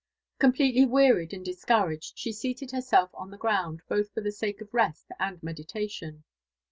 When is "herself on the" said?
2.71-3.37